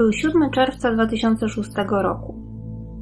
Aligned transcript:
Był 0.00 0.12
7 0.12 0.50
czerwca 0.50 0.92
2006 0.92 1.70
roku. 1.90 2.34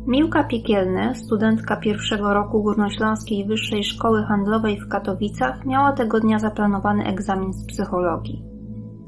Miłka 0.06 0.44
Piekielny, 0.44 1.14
studentka 1.14 1.76
pierwszego 1.76 2.34
roku 2.34 2.62
Górnośląskiej 2.62 3.46
Wyższej 3.46 3.84
Szkoły 3.84 4.22
Handlowej 4.22 4.80
w 4.80 4.88
Katowicach, 4.88 5.66
miała 5.66 5.92
tego 5.92 6.20
dnia 6.20 6.38
zaplanowany 6.38 7.04
egzamin 7.04 7.52
z 7.52 7.66
psychologii. 7.66 8.42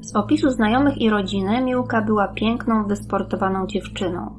Z 0.01 0.15
opisu 0.15 0.49
znajomych 0.49 1.01
i 1.01 1.09
rodziny 1.09 1.61
Miłka 1.61 2.01
była 2.01 2.27
piękną, 2.27 2.87
wysportowaną 2.87 3.67
dziewczyną. 3.67 4.35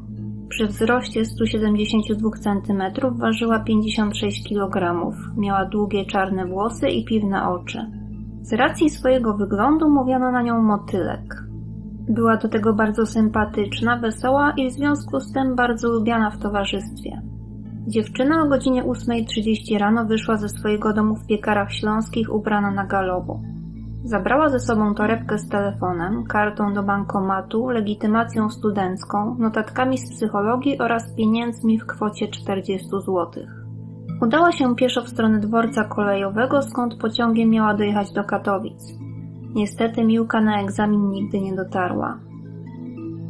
Przy 0.48 0.66
wzroście 0.66 1.24
172 1.24 2.30
cm 2.30 2.82
ważyła 3.18 3.58
56 3.58 4.48
kg, 4.48 4.96
miała 5.36 5.64
długie 5.64 6.06
czarne 6.06 6.46
włosy 6.46 6.88
i 6.88 7.04
piwne 7.04 7.48
oczy. 7.48 7.78
Z 8.42 8.52
racji 8.52 8.90
swojego 8.90 9.34
wyglądu 9.34 9.90
mówiono 9.90 10.32
na 10.32 10.42
nią 10.42 10.62
motylek. 10.62 11.41
Była 12.08 12.36
do 12.36 12.48
tego 12.48 12.72
bardzo 12.72 13.06
sympatyczna, 13.06 13.96
wesoła 13.96 14.52
i 14.56 14.70
w 14.70 14.72
związku 14.72 15.20
z 15.20 15.32
tym 15.32 15.56
bardzo 15.56 15.88
lubiana 15.88 16.30
w 16.30 16.38
towarzystwie. 16.38 17.22
Dziewczyna 17.86 18.42
o 18.42 18.48
godzinie 18.48 18.84
8.30 18.84 19.78
rano 19.78 20.04
wyszła 20.04 20.36
ze 20.36 20.48
swojego 20.48 20.92
domu 20.92 21.16
w 21.16 21.26
piekarach 21.26 21.72
śląskich 21.72 22.34
ubrana 22.34 22.70
na 22.70 22.86
galowo. 22.86 23.40
Zabrała 24.04 24.48
ze 24.48 24.60
sobą 24.60 24.94
torebkę 24.94 25.38
z 25.38 25.48
telefonem, 25.48 26.24
kartą 26.24 26.74
do 26.74 26.82
bankomatu, 26.82 27.68
legitymacją 27.68 28.50
studencką, 28.50 29.36
notatkami 29.38 29.98
z 29.98 30.10
psychologii 30.10 30.78
oraz 30.78 31.14
pieniędzmi 31.14 31.78
w 31.78 31.86
kwocie 31.86 32.28
40 32.28 32.88
zł. 32.90 33.30
Udała 34.22 34.52
się 34.52 34.76
pieszo 34.76 35.02
w 35.02 35.08
stronę 35.08 35.40
dworca 35.40 35.84
kolejowego, 35.84 36.62
skąd 36.62 36.94
pociągiem 36.94 37.50
miała 37.50 37.74
dojechać 37.74 38.12
do 38.12 38.24
Katowic. 38.24 39.01
Niestety 39.54 40.04
Miłka 40.04 40.40
na 40.40 40.62
egzamin 40.62 41.08
nigdy 41.08 41.40
nie 41.40 41.54
dotarła. 41.54 42.18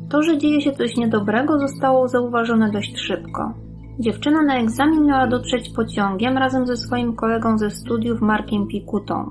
To, 0.08 0.22
że 0.22 0.38
dzieje 0.38 0.60
się 0.60 0.72
coś 0.72 0.96
niedobrego, 0.96 1.58
zostało 1.58 2.08
zauważone 2.08 2.70
dość 2.70 2.98
szybko. 2.98 3.52
Dziewczyna 3.98 4.42
na 4.42 4.58
egzamin 4.58 5.06
miała 5.06 5.26
dotrzeć 5.26 5.70
pociągiem 5.76 6.38
razem 6.38 6.66
ze 6.66 6.76
swoim 6.76 7.16
kolegą 7.16 7.58
ze 7.58 7.70
studiów 7.70 8.20
Markiem 8.20 8.66
Pikutą. 8.66 9.30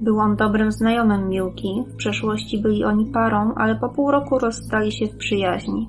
Był 0.00 0.18
on 0.18 0.36
dobrym 0.36 0.72
znajomym 0.72 1.28
Miłki, 1.28 1.84
w 1.88 1.96
przeszłości 1.96 2.62
byli 2.62 2.84
oni 2.84 3.06
parą, 3.06 3.54
ale 3.54 3.74
po 3.74 3.88
pół 3.88 4.10
roku 4.10 4.38
rozstali 4.38 4.92
się 4.92 5.06
w 5.06 5.16
przyjaźni. 5.16 5.88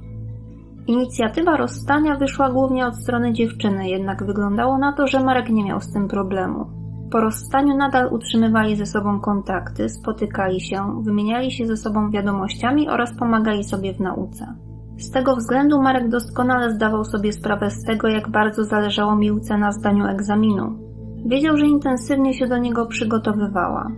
Inicjatywa 0.88 1.58
rozstania 1.58 2.16
wyszła 2.16 2.50
głównie 2.50 2.88
od 2.88 2.96
strony 2.96 3.34
dziewczyny, 3.34 3.90
jednak 3.90 4.26
wyglądało 4.26 4.78
na 4.78 4.94
to, 4.94 5.08
że 5.08 5.24
Marek 5.24 5.50
nie 5.50 5.64
miał 5.64 5.82
z 5.82 5.94
tym 5.94 6.08
problemu. 6.08 6.77
Po 7.12 7.20
rozstaniu 7.20 7.78
nadal 7.78 8.14
utrzymywali 8.14 8.76
ze 8.76 8.86
sobą 8.86 9.20
kontakty, 9.20 9.90
spotykali 9.90 10.62
się, 10.62 11.02
wymieniali 11.04 11.52
się 11.52 11.68
ze 11.68 11.78
sobą 11.78 12.12
wiadomościami 12.12 12.90
oraz 12.90 13.18
pomagali 13.18 13.64
sobie 13.64 13.94
w 13.94 14.00
nauce. 14.00 14.56
Z 14.98 15.12
tego 15.12 15.36
względu 15.36 15.82
Marek 15.82 16.10
doskonale 16.10 16.72
zdawał 16.72 17.06
sobie 17.06 17.34
sprawę 17.34 17.72
z 17.72 17.84
tego, 17.84 18.08
jak 18.08 18.30
bardzo 18.30 18.64
zależało 18.64 19.16
Miłce 19.16 19.58
na 19.58 19.72
zdaniu 19.72 20.06
egzaminu. 20.06 20.80
Wiedział, 21.26 21.58
że 21.58 21.66
intensywnie 21.66 22.34
się 22.34 22.48
do 22.48 22.58
niego 22.58 22.86
przygotowywała. 22.86 23.92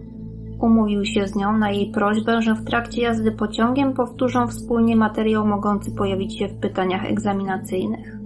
Umówił 0.60 1.06
się 1.06 1.28
z 1.28 1.36
nią 1.36 1.58
na 1.58 1.72
jej 1.72 1.92
prośbę, 1.92 2.42
że 2.42 2.56
w 2.56 2.66
trakcie 2.66 3.02
jazdy 3.02 3.32
pociągiem 3.32 3.94
powtórzą 3.94 4.48
wspólnie 4.48 4.96
materiał 4.96 5.48
mogący 5.48 5.92
pojawić 5.92 6.40
się 6.40 6.48
w 6.48 6.60
pytaniach 6.60 7.06
egzaminacyjnych. 7.06 8.19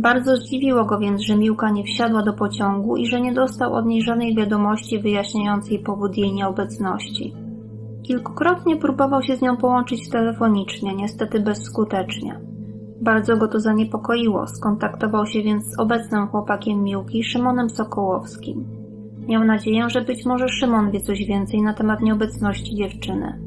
Bardzo 0.00 0.36
zdziwiło 0.36 0.84
go 0.84 0.98
więc, 0.98 1.20
że 1.20 1.36
Miłka 1.36 1.70
nie 1.70 1.84
wsiadła 1.84 2.22
do 2.22 2.32
pociągu 2.32 2.96
i 2.96 3.06
że 3.06 3.20
nie 3.20 3.32
dostał 3.32 3.74
od 3.74 3.86
niej 3.86 4.02
żadnej 4.02 4.36
wiadomości 4.36 4.98
wyjaśniającej 4.98 5.78
powód 5.78 6.16
jej 6.16 6.32
nieobecności. 6.32 7.34
Kilkukrotnie 8.02 8.76
próbował 8.76 9.22
się 9.22 9.36
z 9.36 9.42
nią 9.42 9.56
połączyć 9.56 10.10
telefonicznie, 10.10 10.94
niestety 10.94 11.40
bezskutecznie. 11.40 12.40
Bardzo 13.00 13.36
go 13.36 13.48
to 13.48 13.60
zaniepokoiło, 13.60 14.46
skontaktował 14.46 15.26
się 15.26 15.42
więc 15.42 15.64
z 15.64 15.78
obecnym 15.78 16.28
chłopakiem 16.28 16.82
Miłki, 16.82 17.24
Szymonem 17.24 17.70
Sokołowskim. 17.70 18.64
Miał 19.28 19.44
nadzieję, 19.44 19.90
że 19.90 20.00
być 20.00 20.26
może 20.26 20.48
Szymon 20.48 20.90
wie 20.90 21.00
coś 21.00 21.24
więcej 21.24 21.62
na 21.62 21.74
temat 21.74 22.00
nieobecności 22.00 22.76
dziewczyny. 22.76 23.40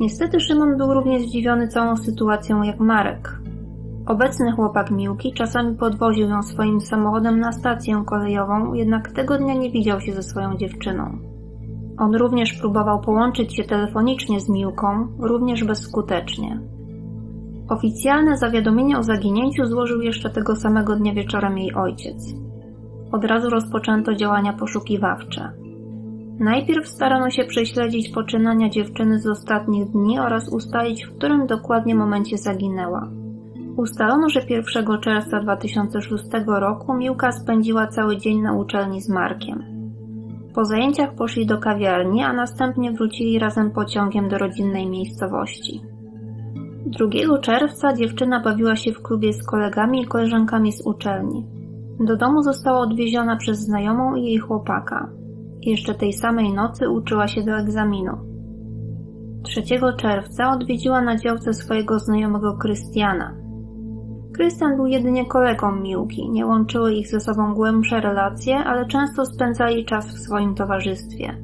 Niestety 0.00 0.40
Szymon 0.40 0.76
był 0.76 0.94
równie 0.94 1.20
zdziwiony 1.20 1.68
całą 1.68 1.96
sytuacją 1.96 2.62
jak 2.62 2.80
Marek. 2.80 3.45
Obecny 4.06 4.52
chłopak 4.52 4.90
Miłki 4.90 5.32
czasami 5.32 5.76
podwoził 5.76 6.28
ją 6.28 6.42
swoim 6.42 6.80
samochodem 6.80 7.40
na 7.40 7.52
stację 7.52 8.02
kolejową, 8.06 8.74
jednak 8.74 9.12
tego 9.12 9.38
dnia 9.38 9.54
nie 9.54 9.70
widział 9.70 10.00
się 10.00 10.12
ze 10.12 10.22
swoją 10.22 10.56
dziewczyną. 10.56 11.18
On 11.98 12.14
również 12.14 12.52
próbował 12.52 13.00
połączyć 13.00 13.56
się 13.56 13.64
telefonicznie 13.64 14.40
z 14.40 14.48
Miłką, 14.48 15.08
również 15.18 15.64
bezskutecznie. 15.64 16.60
Oficjalne 17.68 18.36
zawiadomienie 18.36 18.98
o 18.98 19.02
zaginięciu 19.02 19.66
złożył 19.66 20.00
jeszcze 20.00 20.30
tego 20.30 20.56
samego 20.56 20.96
dnia 20.96 21.14
wieczorem 21.14 21.58
jej 21.58 21.74
ojciec. 21.74 22.34
Od 23.12 23.24
razu 23.24 23.50
rozpoczęto 23.50 24.14
działania 24.14 24.52
poszukiwawcze. 24.52 25.52
Najpierw 26.38 26.88
starano 26.88 27.30
się 27.30 27.44
prześledzić 27.44 28.08
poczynania 28.08 28.68
dziewczyny 28.68 29.18
z 29.20 29.26
ostatnich 29.26 29.90
dni 29.90 30.18
oraz 30.18 30.48
ustalić, 30.48 31.06
w 31.06 31.16
którym 31.16 31.46
dokładnie 31.46 31.94
momencie 31.94 32.38
zaginęła. 32.38 33.25
Ustalono, 33.76 34.28
że 34.28 34.40
1 34.48 35.00
czerwca 35.00 35.40
2006 35.40 36.24
roku 36.46 36.94
Miłka 36.94 37.32
spędziła 37.32 37.86
cały 37.86 38.16
dzień 38.16 38.40
na 38.42 38.52
uczelni 38.52 39.00
z 39.00 39.08
Markiem. 39.08 39.62
Po 40.54 40.64
zajęciach 40.64 41.14
poszli 41.14 41.46
do 41.46 41.58
kawiarni, 41.58 42.22
a 42.22 42.32
następnie 42.32 42.92
wrócili 42.92 43.38
razem 43.38 43.70
pociągiem 43.70 44.28
do 44.28 44.38
rodzinnej 44.38 44.86
miejscowości. 44.90 45.82
2 46.86 47.38
czerwca 47.38 47.92
dziewczyna 47.92 48.40
bawiła 48.40 48.76
się 48.76 48.92
w 48.92 49.02
klubie 49.02 49.32
z 49.32 49.46
kolegami 49.46 50.02
i 50.02 50.06
koleżankami 50.06 50.72
z 50.72 50.86
uczelni. 50.86 51.46
Do 52.00 52.16
domu 52.16 52.42
została 52.42 52.78
odwieziona 52.78 53.36
przez 53.36 53.58
znajomą 53.58 54.14
i 54.14 54.24
jej 54.24 54.38
chłopaka. 54.38 55.10
Jeszcze 55.62 55.94
tej 55.94 56.12
samej 56.12 56.52
nocy 56.52 56.90
uczyła 56.90 57.28
się 57.28 57.42
do 57.42 57.52
egzaminu. 57.52 58.12
3 59.42 59.62
czerwca 59.96 60.50
odwiedziła 60.50 61.00
na 61.00 61.16
działce 61.16 61.54
swojego 61.54 61.98
znajomego 61.98 62.56
Krystiana. 62.56 63.45
Krystian 64.36 64.76
był 64.76 64.86
jedynie 64.86 65.26
kolegą 65.26 65.76
Miłki, 65.76 66.30
nie 66.30 66.46
łączyły 66.46 66.94
ich 66.94 67.08
ze 67.08 67.20
sobą 67.20 67.54
głębsze 67.54 68.00
relacje, 68.00 68.58
ale 68.58 68.86
często 68.86 69.26
spędzali 69.26 69.84
czas 69.84 70.06
w 70.06 70.18
swoim 70.18 70.54
towarzystwie. 70.54 71.36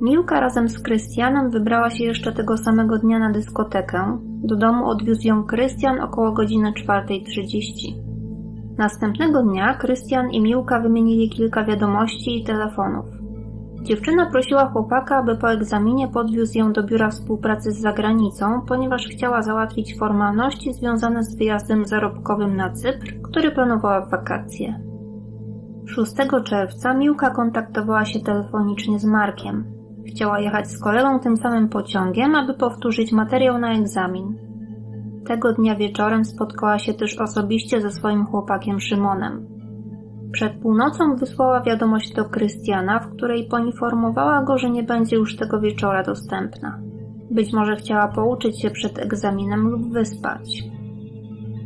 Miłka 0.00 0.40
razem 0.40 0.68
z 0.68 0.82
Krystianem 0.82 1.50
wybrała 1.50 1.90
się 1.90 2.04
jeszcze 2.04 2.32
tego 2.32 2.56
samego 2.56 2.98
dnia 2.98 3.18
na 3.18 3.30
dyskotekę. 3.30 4.18
Do 4.44 4.56
domu 4.56 4.86
odwiózł 4.88 5.26
ją 5.26 5.44
Krystian 5.44 6.00
około 6.00 6.32
godziny 6.32 6.72
4.30. 6.72 7.94
Następnego 8.78 9.42
dnia 9.42 9.74
Krystian 9.74 10.30
i 10.30 10.40
Miłka 10.40 10.80
wymienili 10.80 11.30
kilka 11.30 11.64
wiadomości 11.64 12.40
i 12.40 12.44
telefonów. 12.44 13.21
Dziewczyna 13.82 14.26
prosiła 14.26 14.66
chłopaka, 14.66 15.16
aby 15.16 15.36
po 15.36 15.52
egzaminie 15.52 16.08
podwiózł 16.08 16.58
ją 16.58 16.72
do 16.72 16.82
biura 16.82 17.10
współpracy 17.10 17.72
z 17.72 17.80
zagranicą, 17.80 18.60
ponieważ 18.68 19.08
chciała 19.08 19.42
załatwić 19.42 19.98
formalności 19.98 20.72
związane 20.72 21.24
z 21.24 21.36
wyjazdem 21.36 21.86
zarobkowym 21.86 22.56
na 22.56 22.70
Cypr, 22.70 23.22
który 23.22 23.50
planowała 23.50 24.00
w 24.00 24.10
wakacje. 24.10 24.80
6 25.86 26.12
czerwca 26.44 26.94
Miłka 26.94 27.30
kontaktowała 27.30 28.04
się 28.04 28.20
telefonicznie 28.20 28.98
z 28.98 29.04
Markiem. 29.04 29.64
Chciała 30.06 30.40
jechać 30.40 30.70
z 30.70 30.78
kolegą 30.78 31.20
tym 31.20 31.36
samym 31.36 31.68
pociągiem, 31.68 32.34
aby 32.34 32.54
powtórzyć 32.54 33.12
materiał 33.12 33.58
na 33.58 33.72
egzamin. 33.72 34.38
Tego 35.26 35.52
dnia 35.52 35.76
wieczorem 35.76 36.24
spotkała 36.24 36.78
się 36.78 36.94
też 36.94 37.18
osobiście 37.18 37.80
ze 37.80 37.90
swoim 37.90 38.26
chłopakiem 38.26 38.80
Szymonem. 38.80 39.51
Przed 40.32 40.52
północą 40.52 41.16
wysłała 41.16 41.60
wiadomość 41.60 42.14
do 42.14 42.24
Krystiana, 42.24 42.98
w 42.98 43.10
której 43.16 43.48
poinformowała 43.48 44.42
go, 44.42 44.58
że 44.58 44.70
nie 44.70 44.82
będzie 44.82 45.16
już 45.16 45.36
tego 45.36 45.60
wieczora 45.60 46.02
dostępna. 46.02 46.78
Być 47.30 47.52
może 47.52 47.76
chciała 47.76 48.08
pouczyć 48.08 48.62
się 48.62 48.70
przed 48.70 48.98
egzaminem 48.98 49.68
lub 49.68 49.92
wyspać. 49.92 50.62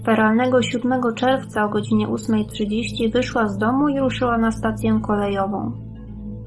Feralnego 0.05 0.63
7 0.63 1.03
czerwca 1.15 1.65
o 1.65 1.69
godzinie 1.69 2.09
8.30 2.09 3.13
wyszła 3.13 3.49
z 3.49 3.59
domu 3.59 3.89
i 3.89 4.01
ruszyła 4.01 4.39
na 4.39 4.51
stację 4.51 5.01
kolejową. 5.03 5.73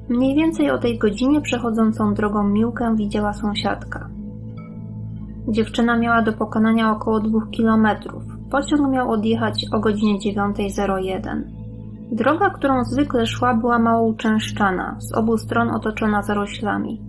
Mniej 0.09 0.35
więcej 0.35 0.71
o 0.71 0.77
tej 0.77 0.97
godzinie 0.97 1.41
przechodzącą 1.41 2.13
drogą 2.13 2.43
Miłkę 2.43 2.95
widziała 2.95 3.33
sąsiadka. 3.33 4.09
Dziewczyna 5.47 5.97
miała 5.97 6.21
do 6.21 6.33
pokonania 6.33 6.91
około 6.91 7.19
dwóch 7.19 7.49
kilometrów. 7.51 8.23
Pociąg 8.51 8.91
miał 8.91 9.11
odjechać 9.11 9.65
o 9.71 9.79
godzinie 9.79 10.19
9.01. 10.19 11.58
Droga, 12.11 12.49
którą 12.49 12.83
zwykle 12.83 13.27
szła, 13.27 13.53
była 13.53 13.79
mało 13.79 14.07
uczęszczana, 14.07 14.95
z 14.99 15.13
obu 15.13 15.37
stron 15.37 15.69
otoczona 15.69 16.23
zaroślami. 16.23 17.01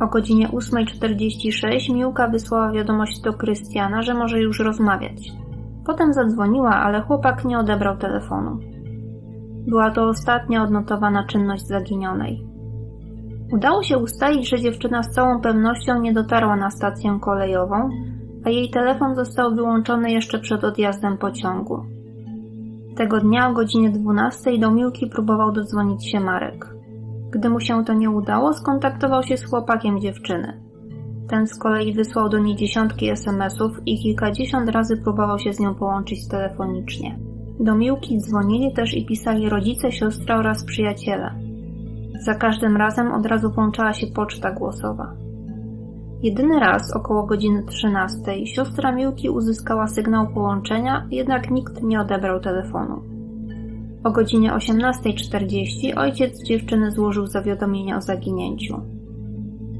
O 0.00 0.06
godzinie 0.06 0.48
8.46 0.48 1.94
Miłka 1.94 2.28
wysłała 2.28 2.72
wiadomość 2.72 3.20
do 3.20 3.32
Krystiana, 3.32 4.02
że 4.02 4.14
może 4.14 4.40
już 4.40 4.60
rozmawiać. 4.60 5.32
Potem 5.86 6.12
zadzwoniła, 6.12 6.70
ale 6.70 7.00
chłopak 7.00 7.44
nie 7.44 7.58
odebrał 7.58 7.96
telefonu. 7.96 8.58
Była 9.66 9.90
to 9.90 10.08
ostatnia 10.08 10.62
odnotowana 10.62 11.26
czynność 11.26 11.66
zaginionej. 11.66 12.46
Udało 13.52 13.82
się 13.82 13.98
ustalić, 13.98 14.48
że 14.48 14.60
dziewczyna 14.60 15.02
z 15.02 15.10
całą 15.10 15.40
pewnością 15.40 16.00
nie 16.00 16.12
dotarła 16.12 16.56
na 16.56 16.70
stację 16.70 17.18
kolejową, 17.20 17.88
a 18.44 18.50
jej 18.50 18.70
telefon 18.70 19.14
został 19.14 19.54
wyłączony 19.54 20.12
jeszcze 20.12 20.38
przed 20.38 20.64
odjazdem 20.64 21.18
pociągu. 21.18 21.93
Tego 22.96 23.20
dnia 23.20 23.48
o 23.48 23.52
godzinie 23.52 23.90
12 23.90 24.58
do 24.58 24.70
Miłki 24.70 25.06
próbował 25.06 25.52
dodzwonić 25.52 26.10
się 26.10 26.20
Marek. 26.20 26.74
Gdy 27.30 27.50
mu 27.50 27.60
się 27.60 27.84
to 27.84 27.94
nie 27.94 28.10
udało, 28.10 28.52
skontaktował 28.52 29.22
się 29.22 29.36
z 29.36 29.44
chłopakiem 29.44 30.00
dziewczyny. 30.00 30.60
Ten 31.28 31.46
z 31.46 31.58
kolei 31.58 31.94
wysłał 31.94 32.28
do 32.28 32.38
niej 32.38 32.56
dziesiątki 32.56 33.10
SMS-ów 33.10 33.72
i 33.86 33.98
kilkadziesiąt 34.02 34.70
razy 34.70 34.96
próbował 34.96 35.38
się 35.38 35.52
z 35.52 35.60
nią 35.60 35.74
połączyć 35.74 36.28
telefonicznie. 36.28 37.18
Do 37.60 37.74
Miłki 37.74 38.18
dzwonili 38.18 38.72
też 38.72 38.94
i 38.94 39.06
pisali 39.06 39.48
rodzice, 39.48 39.92
siostra 39.92 40.38
oraz 40.38 40.64
przyjaciele. 40.64 41.34
Za 42.20 42.34
każdym 42.34 42.76
razem 42.76 43.12
od 43.12 43.26
razu 43.26 43.50
włączała 43.50 43.92
się 43.92 44.06
poczta 44.06 44.52
głosowa. 44.52 45.12
Jedyny 46.24 46.60
raz, 46.60 46.96
około 46.96 47.22
godziny 47.22 47.62
13, 47.62 48.46
siostra 48.46 48.92
Miłki 48.92 49.30
uzyskała 49.30 49.86
sygnał 49.86 50.28
połączenia, 50.28 51.06
jednak 51.10 51.50
nikt 51.50 51.82
nie 51.82 52.00
odebrał 52.00 52.40
telefonu. 52.40 53.02
O 54.04 54.10
godzinie 54.10 54.52
18.40 54.52 55.98
ojciec 55.98 56.42
dziewczyny 56.42 56.90
złożył 56.90 57.26
zawiadomienie 57.26 57.96
o 57.96 58.00
zaginięciu. 58.00 58.80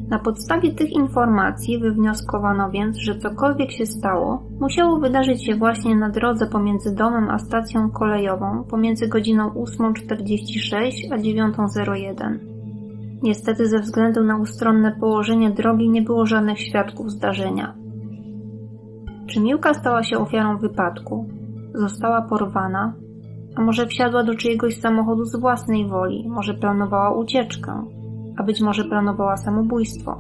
Na 0.08 0.19
podstawie 0.19 0.73
tych 0.73 0.93
informacji 0.93 1.79
wywnioskowano 1.79 2.70
więc, 2.70 2.97
że 2.97 3.19
cokolwiek 3.19 3.70
się 3.70 3.87
stało, 3.87 4.43
musiało 4.61 4.99
wydarzyć 4.99 5.47
się 5.47 5.55
właśnie 5.55 5.97
na 5.97 6.11
drodze 6.11 6.47
pomiędzy 6.47 6.94
domem 6.94 7.31
a 7.31 7.38
stacją 7.38 7.90
kolejową 7.90 8.64
pomiędzy 8.64 9.08
godziną 9.08 9.49
8.46 9.50 11.12
a 11.12 11.17
9.01. 11.17 12.53
Niestety 13.25 13.67
ze 13.67 13.81
względu 13.81 14.25
na 14.25 14.37
ustronne 14.37 14.93
położenie 15.00 15.50
drogi 15.50 15.91
nie 15.91 16.03
było 16.03 16.26
żadnych 16.26 16.61
świadków 16.61 17.11
zdarzenia. 17.11 17.75
Czy 19.26 19.41
Miłka 19.41 19.75
stała 19.75 20.03
się 20.03 20.19
ofiarą 20.19 20.59
wypadku? 20.59 21.29
Została 21.75 22.23
porwana? 22.23 22.94
A 23.56 23.61
może 23.61 23.87
wsiadła 23.87 24.25
do 24.25 24.35
czyjegoś 24.35 24.81
samochodu 24.81 25.25
z 25.25 25.37
własnej 25.37 25.88
woli? 25.88 26.29
Może 26.29 26.55
planowała 26.55 27.15
ucieczkę? 27.17 27.85
a 28.37 28.43
być 28.43 28.61
może 28.61 28.85
planowała 28.85 29.37
samobójstwo. 29.37 30.19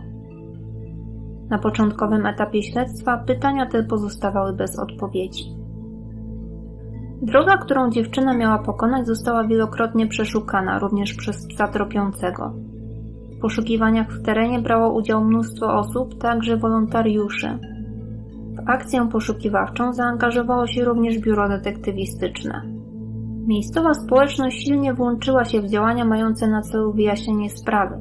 Na 1.50 1.58
początkowym 1.58 2.26
etapie 2.26 2.62
śledztwa 2.62 3.18
pytania 3.18 3.66
te 3.66 3.82
pozostawały 3.82 4.52
bez 4.52 4.78
odpowiedzi. 4.78 5.44
Droga, 7.22 7.56
którą 7.56 7.90
dziewczyna 7.90 8.36
miała 8.36 8.58
pokonać, 8.58 9.06
została 9.06 9.44
wielokrotnie 9.44 10.06
przeszukana, 10.06 10.78
również 10.78 11.14
przez 11.14 11.46
psa 11.46 11.68
tropiącego. 11.68 12.52
Poszukiwaniach 13.40 14.12
w 14.12 14.22
terenie 14.22 14.58
brało 14.58 14.94
udział 14.94 15.24
mnóstwo 15.24 15.74
osób, 15.74 16.18
także 16.18 16.56
wolontariuszy. 16.56 17.58
W 18.56 18.70
akcję 18.70 19.08
poszukiwawczą 19.12 19.92
zaangażowało 19.92 20.66
się 20.66 20.84
również 20.84 21.18
biuro 21.18 21.48
detektywistyczne. 21.48 22.62
Miejscowa 23.46 23.94
społeczność 23.94 24.64
silnie 24.64 24.94
włączyła 24.94 25.44
się 25.44 25.60
w 25.60 25.68
działania 25.68 26.04
mające 26.04 26.48
na 26.48 26.62
celu 26.62 26.92
wyjaśnienie 26.92 27.50
sprawy. 27.50 27.96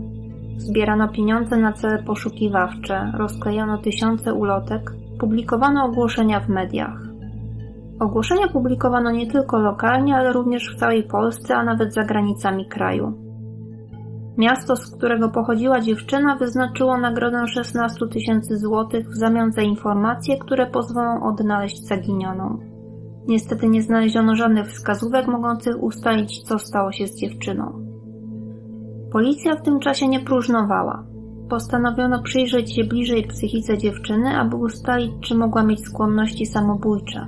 Zbierano 0.58 1.08
pieniądze 1.08 1.58
na 1.58 1.74
cele 1.74 2.04
poszukiwawcze, 2.04 3.12
rozklejano 3.18 3.78
tysiące 3.78 4.34
ulotek, 4.34 4.92
publikowano 5.20 5.86
ogłoszenia 5.86 6.40
w 6.40 6.50
mediach. 6.50 7.02
Ogłoszenia 8.00 8.48
publikowano 8.48 9.12
nie 9.12 9.28
tylko 9.28 9.60
lokalnie, 9.60 10.16
ale 10.16 10.34
również 10.34 10.76
w 10.76 10.80
całej 10.80 11.04
Polsce, 11.04 11.56
a 11.56 11.64
nawet 11.64 11.94
za 11.94 12.04
granicami 12.04 12.66
kraju. 12.66 13.23
Miasto, 14.38 14.76
z 14.76 14.96
którego 14.96 15.30
pochodziła 15.30 15.82
dziewczyna, 15.82 16.36
wyznaczyło 16.36 16.98
nagrodę 16.98 17.48
16 17.48 18.08
tysięcy 18.12 18.58
złotych 18.58 19.10
w 19.10 19.16
zamian 19.16 19.52
za 19.52 19.62
informacje, 19.62 20.38
które 20.38 20.68
pozwolą 20.68 21.24
odnaleźć 21.24 21.84
zaginioną. 21.88 22.60
Niestety 23.28 23.68
nie 23.68 23.82
znaleziono 23.82 24.36
żadnych 24.36 24.68
wskazówek 24.68 25.28
mogących 25.28 25.84
ustalić, 25.84 26.44
co 26.44 26.60
stało 26.60 26.92
się 26.92 27.08
z 27.08 27.20
dziewczyną. 27.20 27.86
Policja 29.12 29.56
w 29.56 29.62
tym 29.62 29.80
czasie 29.80 30.08
nie 30.08 30.20
próżnowała. 30.20 31.04
Postanowiono 31.50 32.24
przyjrzeć 32.24 32.76
się 32.76 32.84
bliżej 32.84 33.28
psychice 33.28 33.78
dziewczyny, 33.78 34.38
aby 34.38 34.56
ustalić, 34.56 35.12
czy 35.22 35.36
mogła 35.36 35.64
mieć 35.64 35.86
skłonności 35.86 36.46
samobójcze. 36.46 37.28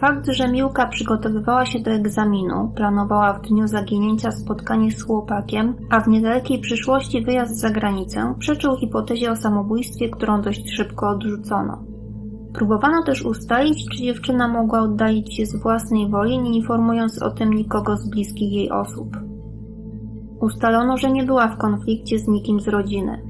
Fakt, 0.00 0.26
że 0.26 0.48
Miłka 0.48 0.86
przygotowywała 0.86 1.66
się 1.66 1.80
do 1.80 1.90
egzaminu, 1.90 2.72
planowała 2.74 3.32
w 3.32 3.42
dniu 3.42 3.66
zaginięcia 3.66 4.30
spotkanie 4.30 4.90
z 4.90 5.02
chłopakiem, 5.02 5.74
a 5.90 6.00
w 6.00 6.08
niedalekiej 6.08 6.58
przyszłości 6.60 7.24
wyjazd 7.24 7.60
za 7.60 7.70
granicę, 7.70 8.34
przeczył 8.38 8.76
hipotezie 8.76 9.30
o 9.30 9.36
samobójstwie, 9.36 10.08
którą 10.08 10.42
dość 10.42 10.70
szybko 10.70 11.08
odrzucono. 11.08 11.84
Próbowano 12.54 13.02
też 13.02 13.24
ustalić, 13.24 13.88
czy 13.88 14.02
dziewczyna 14.02 14.48
mogła 14.48 14.80
oddalić 14.80 15.36
się 15.36 15.46
z 15.46 15.62
własnej 15.62 16.10
woli, 16.10 16.38
nie 16.38 16.56
informując 16.56 17.22
o 17.22 17.30
tym 17.30 17.54
nikogo 17.54 17.96
z 17.96 18.10
bliskich 18.10 18.52
jej 18.52 18.70
osób. 18.70 19.16
Ustalono, 20.40 20.96
że 20.96 21.10
nie 21.10 21.24
była 21.24 21.48
w 21.48 21.58
konflikcie 21.58 22.18
z 22.18 22.28
nikim 22.28 22.60
z 22.60 22.68
rodziny. 22.68 23.22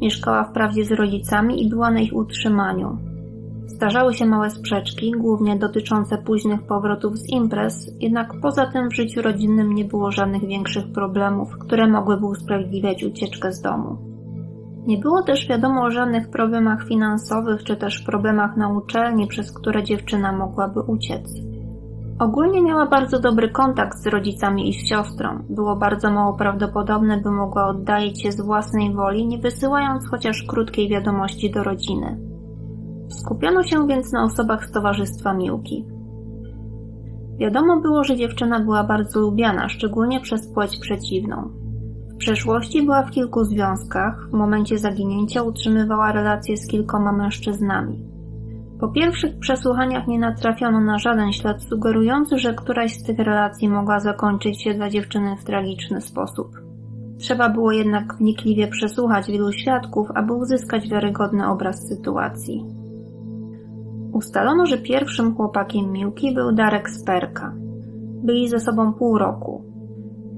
Mieszkała 0.00 0.44
wprawdzie 0.44 0.84
z 0.84 0.92
rodzicami 0.92 1.62
i 1.62 1.68
była 1.68 1.90
na 1.90 2.00
ich 2.00 2.16
utrzymaniu. 2.16 3.15
Zdarzały 3.66 4.14
się 4.14 4.26
małe 4.26 4.50
sprzeczki, 4.50 5.12
głównie 5.12 5.56
dotyczące 5.56 6.18
późnych 6.18 6.62
powrotów 6.62 7.18
z 7.18 7.28
imprez, 7.28 7.90
jednak 8.00 8.32
poza 8.42 8.66
tym 8.66 8.90
w 8.90 8.94
życiu 8.94 9.22
rodzinnym 9.22 9.74
nie 9.74 9.84
było 9.84 10.12
żadnych 10.12 10.46
większych 10.46 10.92
problemów, 10.92 11.58
które 11.58 11.86
mogłyby 11.86 12.26
usprawiedliwiać 12.26 13.04
ucieczkę 13.04 13.52
z 13.52 13.60
domu. 13.60 13.96
Nie 14.86 14.98
było 14.98 15.22
też 15.22 15.48
wiadomo 15.48 15.82
o 15.82 15.90
żadnych 15.90 16.30
problemach 16.30 16.88
finansowych 16.88 17.64
czy 17.64 17.76
też 17.76 18.02
problemach 18.02 18.56
na 18.56 18.68
uczelni, 18.68 19.26
przez 19.26 19.52
które 19.52 19.84
dziewczyna 19.84 20.32
mogłaby 20.32 20.80
uciec. 20.80 21.30
Ogólnie 22.18 22.62
miała 22.62 22.86
bardzo 22.86 23.20
dobry 23.20 23.48
kontakt 23.48 23.98
z 23.98 24.06
rodzicami 24.06 24.68
i 24.68 24.72
z 24.72 24.88
siostrą. 24.88 25.44
Było 25.50 25.76
bardzo 25.76 26.10
mało 26.10 26.34
prawdopodobne, 26.34 27.20
by 27.20 27.30
mogła 27.30 27.66
oddalić 27.68 28.22
się 28.22 28.32
z 28.32 28.40
własnej 28.40 28.94
woli, 28.94 29.26
nie 29.26 29.38
wysyłając 29.38 30.10
chociaż 30.10 30.42
krótkiej 30.42 30.88
wiadomości 30.88 31.50
do 31.50 31.62
rodziny. 31.62 32.25
Skupiono 33.08 33.62
się 33.62 33.86
więc 33.86 34.12
na 34.12 34.24
osobach 34.24 34.66
z 34.66 34.72
towarzystwa 34.72 35.34
Miłki. 35.34 35.84
Wiadomo 37.38 37.80
było, 37.80 38.04
że 38.04 38.16
dziewczyna 38.16 38.60
była 38.60 38.84
bardzo 38.84 39.20
lubiana, 39.20 39.68
szczególnie 39.68 40.20
przez 40.20 40.52
płeć 40.54 40.78
przeciwną. 40.80 41.50
W 42.14 42.16
przeszłości 42.16 42.82
była 42.82 43.02
w 43.02 43.10
kilku 43.10 43.44
związkach, 43.44 44.28
w 44.30 44.32
momencie 44.32 44.78
zaginięcia 44.78 45.42
utrzymywała 45.42 46.12
relacje 46.12 46.56
z 46.56 46.66
kilkoma 46.66 47.12
mężczyznami. 47.12 48.04
Po 48.80 48.88
pierwszych 48.88 49.38
przesłuchaniach 49.38 50.06
nie 50.06 50.18
natrafiono 50.18 50.80
na 50.80 50.98
żaden 50.98 51.32
ślad 51.32 51.62
sugerujący, 51.62 52.38
że 52.38 52.54
któraś 52.54 52.94
z 52.94 53.02
tych 53.02 53.18
relacji 53.18 53.68
mogła 53.68 54.00
zakończyć 54.00 54.62
się 54.62 54.74
dla 54.74 54.90
dziewczyny 54.90 55.36
w 55.36 55.44
tragiczny 55.44 56.00
sposób. 56.00 56.48
Trzeba 57.18 57.48
było 57.48 57.72
jednak 57.72 58.14
wnikliwie 58.14 58.68
przesłuchać 58.68 59.26
wielu 59.26 59.52
świadków, 59.52 60.08
aby 60.14 60.32
uzyskać 60.32 60.88
wiarygodny 60.88 61.48
obraz 61.48 61.88
sytuacji. 61.88 62.64
Ustalono, 64.16 64.66
że 64.66 64.78
pierwszym 64.78 65.34
chłopakiem 65.34 65.92
Miłki 65.92 66.34
był 66.34 66.52
Darek 66.52 66.90
Sperka. 66.90 67.54
Byli 68.24 68.48
ze 68.48 68.60
sobą 68.60 68.92
pół 68.92 69.18
roku. 69.18 69.64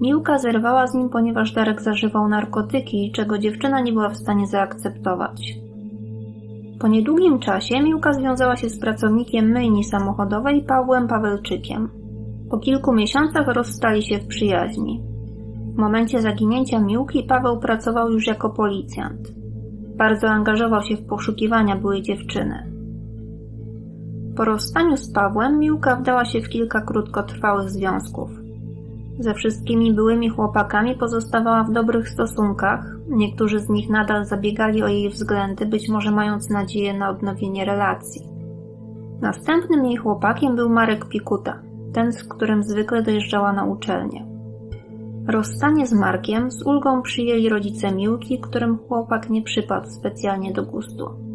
Miłka 0.01 0.39
zerwała 0.39 0.87
z 0.87 0.95
nim, 0.95 1.09
ponieważ 1.09 1.53
Darek 1.53 1.83
zażywał 1.83 2.29
narkotyki, 2.29 3.13
czego 3.15 3.39
dziewczyna 3.39 3.81
nie 3.81 3.93
była 3.93 4.09
w 4.09 4.17
stanie 4.17 4.47
zaakceptować. 4.47 5.55
Po 6.81 6.89
niedługim 6.89 7.39
czasie 7.39 7.83
Miłka 7.83 8.13
związała 8.13 8.57
się 8.57 8.69
z 8.71 8.79
pracownikiem 8.79 9.51
myjni 9.51 9.85
samochodowej 9.85 10.63
Pawłem 10.63 11.09
Pawelczykiem. 11.09 11.89
Po 12.51 12.59
kilku 12.59 12.93
miesiącach 12.93 13.49
rozstali 13.49 14.03
się 14.03 14.19
w 14.19 14.27
przyjaźni. 14.27 15.03
W 15.75 15.79
momencie 15.79 16.23
zaginięcia 16.23 16.81
Miłki 16.81 17.23
Paweł 17.23 17.61
pracował 17.61 18.11
już 18.11 18.27
jako 18.27 18.51
policjant. 18.51 19.33
Bardzo 19.97 20.29
angażował 20.29 20.83
się 20.83 20.97
w 20.97 21.07
poszukiwania 21.07 21.77
byłej 21.77 22.03
dziewczyny. 22.03 22.68
Po 24.39 24.45
rozstaniu 24.45 24.97
z 24.97 25.13
Pawłem 25.13 25.59
Miłka 25.59 25.97
wdała 25.97 26.25
się 26.25 26.41
w 26.41 26.49
kilka 26.49 26.81
krótkotrwałych 26.81 27.71
związków. 27.71 28.31
Ze 29.19 29.35
wszystkimi 29.35 29.93
byłymi 29.93 30.29
chłopakami 30.29 30.95
pozostawała 30.95 31.65
w 31.65 31.73
dobrych 31.73 32.09
stosunkach, 32.09 32.85
niektórzy 33.09 33.61
z 33.61 33.69
nich 33.69 33.91
nadal 33.91 34.25
zabiegali 34.25 34.83
o 34.83 34.89
jej 34.89 35.11
względy, 35.11 35.67
być 35.67 35.89
może 35.89 36.11
mając 36.11 36.51
nadzieję 36.51 36.99
na 36.99 37.11
odnowienie 37.11 37.65
relacji. 37.65 38.29
Następnym 39.21 39.85
jej 39.85 39.97
chłopakiem 39.97 40.57
był 40.57 40.69
Marek 40.69 41.09
Pikuta, 41.09 41.61
ten, 41.93 42.13
z 42.13 42.25
którym 42.25 42.63
zwykle 42.63 43.03
dojeżdżała 43.03 43.53
na 43.53 43.65
uczelnię. 43.65 44.27
Rozstanie 45.29 45.87
z 45.87 45.93
Markiem 45.93 46.51
z 46.51 46.63
ulgą 46.63 47.03
przyjęli 47.03 47.49
rodzice 47.49 47.93
Miłki, 47.93 48.41
którym 48.41 48.79
chłopak 48.79 49.31
nie 49.31 49.43
przypadł 49.43 49.91
specjalnie 49.91 50.53
do 50.53 50.63
gustu. 50.63 51.28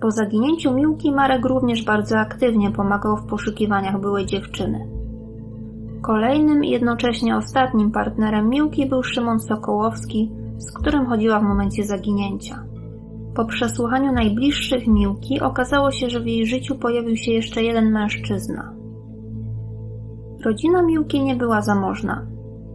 Po 0.00 0.10
zaginięciu 0.10 0.74
Miłki 0.74 1.12
Marek 1.12 1.44
również 1.44 1.84
bardzo 1.84 2.18
aktywnie 2.18 2.70
pomagał 2.70 3.16
w 3.16 3.26
poszukiwaniach 3.26 4.00
byłej 4.00 4.26
dziewczyny. 4.26 4.88
Kolejnym 6.02 6.64
i 6.64 6.70
jednocześnie 6.70 7.36
ostatnim 7.36 7.90
partnerem 7.90 8.48
Miłki 8.48 8.86
był 8.86 9.02
Szymon 9.02 9.40
Sokołowski, 9.40 10.32
z 10.58 10.72
którym 10.72 11.06
chodziła 11.06 11.40
w 11.40 11.42
momencie 11.42 11.84
zaginięcia. 11.84 12.64
Po 13.34 13.44
przesłuchaniu 13.44 14.12
najbliższych 14.12 14.86
Miłki 14.86 15.40
okazało 15.40 15.90
się, 15.90 16.10
że 16.10 16.20
w 16.20 16.26
jej 16.26 16.46
życiu 16.46 16.74
pojawił 16.74 17.16
się 17.16 17.32
jeszcze 17.32 17.62
jeden 17.62 17.92
mężczyzna. 17.92 18.72
Rodzina 20.44 20.82
Miłki 20.82 21.22
nie 21.22 21.36
była 21.36 21.62
zamożna. 21.62 22.26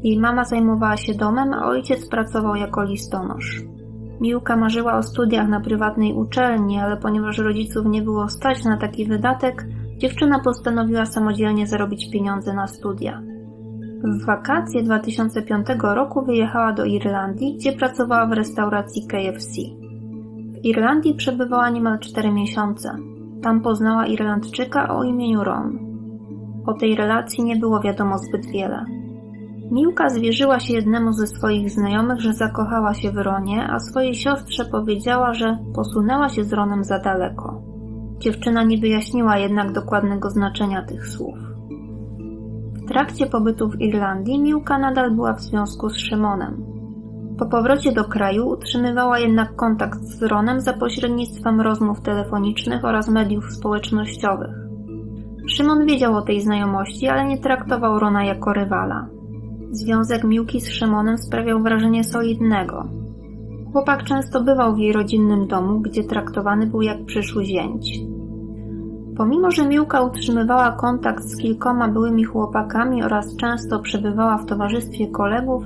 Jej 0.03 0.20
mama 0.20 0.46
zajmowała 0.46 0.98
się 0.98 1.13
domem, 1.13 1.53
a 1.53 1.65
ojciec 1.65 2.10
pracował 2.10 2.56
jako 2.56 2.84
listonosz. 2.84 3.73
Miłka 4.22 4.55
marzyła 4.55 4.98
o 4.98 5.03
studiach 5.03 5.50
na 5.50 5.60
prywatnej 5.60 6.13
uczelni, 6.13 6.79
ale 6.79 6.98
ponieważ 6.98 7.38
rodziców 7.38 7.86
nie 7.86 8.01
było 8.01 8.29
stać 8.29 8.65
na 8.65 8.77
taki 8.77 9.05
wydatek, 9.05 9.65
dziewczyna 9.98 10.39
postanowiła 10.39 11.05
samodzielnie 11.05 11.67
zarobić 11.67 12.12
pieniądze 12.12 12.53
na 12.53 12.67
studia. 12.67 13.22
W 14.03 14.25
wakacje 14.25 14.84
2005 14.84 15.67
roku 15.82 16.25
wyjechała 16.25 16.74
do 16.74 16.86
Irlandii, 16.86 17.55
gdzie 17.55 17.74
pracowała 17.74 18.27
w 18.27 18.32
restauracji 18.32 19.08
KFC. 19.08 19.51
W 20.53 20.65
Irlandii 20.65 21.15
przebywała 21.15 21.70
niemal 21.70 22.00
4 22.00 22.32
miesiące. 22.32 22.96
Tam 23.41 23.62
poznała 23.62 24.05
Irlandczyka 24.05 24.96
o 24.96 25.03
imieniu 25.03 25.43
Ron. 25.43 25.79
O 26.65 26.74
tej 26.74 26.96
relacji 26.96 27.43
nie 27.43 27.55
było 27.55 27.79
wiadomo 27.79 28.17
zbyt 28.17 28.46
wiele. 28.46 28.86
Miłka 29.74 30.10
zwierzyła 30.10 30.60
się 30.60 30.74
jednemu 30.74 31.13
ze 31.13 31.27
swoich 31.27 31.70
znajomych, 31.70 32.22
że 32.22 32.34
zakochała 32.34 32.94
się 32.94 33.12
w 33.12 33.18
Ronie, 33.18 33.68
a 33.72 33.80
swojej 33.80 34.15
siostrze 34.15 34.65
powiedziała, 34.65 35.34
że 35.34 35.58
posunęła 35.75 36.30
się 36.30 36.44
z 36.44 36.53
Ronem 36.53 36.84
za 36.84 37.00
daleko. 37.00 37.62
Dziewczyna 38.20 38.63
nie 38.63 38.77
wyjaśniła 38.77 39.38
jednak 39.38 39.72
dokładnego 39.72 40.30
znaczenia 40.30 40.86
tych 40.86 41.08
słów. 41.08 41.38
W 42.74 42.88
trakcie 42.88 43.25
pobytu 43.25 43.70
w 43.70 43.82
Irlandii 43.82 44.39
Miłka 44.39 44.77
nadal 44.77 45.12
była 45.12 45.34
w 45.34 45.42
związku 45.42 45.89
z 45.89 45.98
Szymonem. 45.98 46.63
Po 47.39 47.46
powrocie 47.46 47.92
do 47.92 48.03
kraju 48.03 48.48
utrzymywała 48.48 49.20
jednak 49.20 49.56
kontakt 49.56 50.00
z 50.01 50.24
Ronem 50.24 50.62
za 50.62 50.74
pośrednictwem 50.74 51.62
rozmów 51.62 52.01
telefonicznych 52.01 52.86
oraz 52.86 53.10
mediów 53.10 53.53
społecznościowych. 53.53 54.56
Szymon 55.48 55.86
wiedział 55.86 56.15
o 56.15 56.22
tej 56.22 56.42
znajomości, 56.42 57.08
ale 57.08 57.25
nie 57.25 57.38
traktował 57.38 58.00
Rona 58.00 58.24
jako 58.24 58.53
rywala. 58.53 59.23
Związek 59.74 60.24
Miłki 60.24 60.62
z 60.62 60.70
Szymonem 60.70 61.18
sprawiał 61.18 61.62
wrażenie 61.62 62.03
solidnego. 62.03 62.88
Chłopak 63.72 64.03
często 64.03 64.44
bywał 64.44 64.75
w 64.75 64.77
jej 64.77 64.94
rodzinnym 64.94 65.48
domu, 65.48 65.80
gdzie 65.80 66.03
traktowany 66.03 66.68
był 66.68 66.82
jak 66.82 67.06
przyszły 67.06 67.46
zięć. 67.46 68.00
Pomimo, 69.18 69.51
że 69.51 69.68
Miłka 69.68 70.01
utrzymywała 70.01 70.72
kontakt 70.72 71.24
z 71.24 71.38
kilkoma 71.38 71.88
byłymi 71.88 72.24
chłopakami 72.24 73.03
oraz 73.03 73.36
często 73.36 73.80
przebywała 73.80 74.38
w 74.38 74.46
towarzystwie 74.46 75.08
kolegów, 75.08 75.63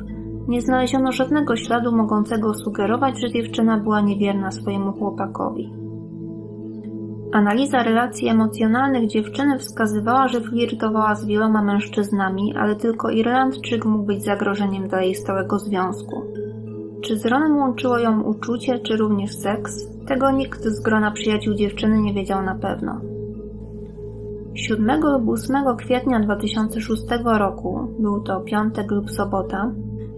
nie 0.48 0.62
znaleziono 0.62 1.12
żadnego 1.12 1.56
śladu 1.56 1.92
mogącego 1.92 2.54
sugerować, 2.54 3.22
że 3.22 3.32
dziewczyna 3.32 3.78
była 3.78 4.02
niewierna 4.02 4.52
swojemu 4.52 4.92
chłopakowi. 4.94 5.87
Analiza 7.32 7.84
relacji 7.84 8.28
emocjonalnych 8.28 9.08
dziewczyny 9.08 9.60
wskazywała, 9.60 10.28
że 10.28 10.42
flirtowała 10.42 11.16
z 11.16 11.26
wieloma 11.26 11.62
mężczyznami, 11.62 12.56
ale 12.58 12.76
tylko 12.76 13.10
Irlandczyk 13.10 13.86
mógł 13.86 14.04
być 14.04 14.24
zagrożeniem 14.24 14.88
dla 14.88 15.02
jej 15.02 15.16
stałego 15.16 15.60
związku. 15.60 16.24
Czy 17.02 17.18
z 17.18 17.26
Ronem 17.26 17.58
łączyło 17.58 17.98
ją 18.00 18.22
uczucie, 18.22 18.80
czy 18.80 18.98
również 18.98 19.36
seks? 19.36 19.88
Tego 20.08 20.32
nikt 20.32 20.64
z 20.64 20.80
grona 20.80 21.12
przyjaciół 21.12 21.54
dziewczyny 21.54 22.02
nie 22.02 22.14
wiedział 22.14 22.44
na 22.44 22.56
pewno. 22.56 23.02
7 24.56 25.02
lub 25.02 25.30
8 25.30 25.78
kwietnia 25.78 26.20
2006 26.20 27.04
roku, 27.26 27.88
był 28.00 28.24
to 28.24 28.42
piątek 28.42 28.92
lub 28.92 29.12
sobota, 29.12 29.72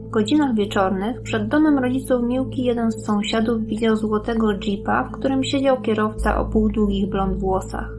w 0.10 0.12
godzinach 0.12 0.56
wieczornych 0.56 1.22
przed 1.22 1.48
domem 1.48 1.80
rodziców 1.80 2.24
Miłki 2.24 2.64
jeden 2.64 2.92
z 2.92 3.06
sąsiadów 3.06 3.66
widział 3.66 3.96
złotego 3.96 4.54
jeepa, 4.54 5.04
w 5.04 5.12
którym 5.12 5.44
siedział 5.44 5.82
kierowca 5.82 6.38
o 6.38 6.46
półdługich 6.46 7.10
blond 7.10 7.40
włosach. 7.40 7.92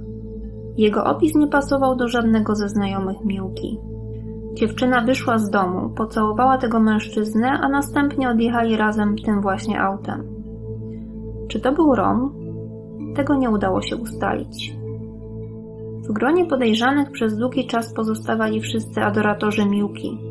Jego 0.76 1.04
opis 1.04 1.34
nie 1.34 1.46
pasował 1.46 1.96
do 1.96 2.08
żadnego 2.08 2.54
ze 2.54 2.68
znajomych 2.68 3.24
Miłki. 3.24 3.78
Dziewczyna 4.54 5.00
wyszła 5.00 5.38
z 5.38 5.50
domu, 5.50 5.90
pocałowała 5.90 6.58
tego 6.58 6.80
mężczyznę, 6.80 7.48
a 7.48 7.68
następnie 7.68 8.30
odjechali 8.30 8.76
razem 8.76 9.16
tym 9.24 9.40
właśnie 9.40 9.80
autem. 9.80 10.22
Czy 11.48 11.60
to 11.60 11.72
był 11.72 11.94
Ron? 11.94 12.30
Tego 13.16 13.34
nie 13.34 13.50
udało 13.50 13.82
się 13.82 13.96
ustalić. 13.96 14.76
W 16.08 16.12
gronie 16.12 16.46
podejrzanych 16.46 17.10
przez 17.10 17.36
długi 17.36 17.66
czas 17.66 17.94
pozostawali 17.94 18.60
wszyscy 18.60 19.02
adoratorzy 19.02 19.66
Miłki, 19.66 20.29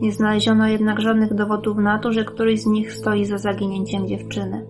nie 0.00 0.12
znaleziono 0.12 0.68
jednak 0.68 1.00
żadnych 1.00 1.34
dowodów 1.34 1.78
na 1.78 1.98
to, 1.98 2.12
że 2.12 2.24
któryś 2.24 2.60
z 2.60 2.66
nich 2.66 2.92
stoi 2.92 3.24
za 3.24 3.38
zaginięciem 3.38 4.08
dziewczyny. 4.08 4.66